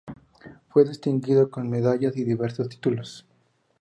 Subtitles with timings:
[0.69, 3.27] Fue distinguido con medallas y diversos títulos.